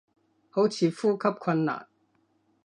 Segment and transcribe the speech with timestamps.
[0.03, 0.09] 好似呼吸
[1.39, 1.87] 困難